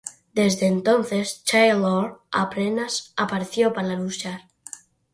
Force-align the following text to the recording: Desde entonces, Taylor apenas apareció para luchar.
Desde 0.33 0.65
entonces, 0.65 1.43
Taylor 1.43 2.23
apenas 2.31 3.13
apareció 3.17 3.71
para 3.71 3.93
luchar. 3.93 4.47